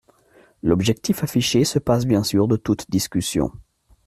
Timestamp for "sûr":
2.23-2.47